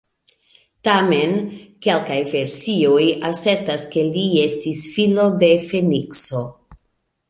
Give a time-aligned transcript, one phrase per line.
[0.87, 1.35] Tamen,
[1.87, 6.49] kelkaj versioj asertas ke li estis filo de Fenikso.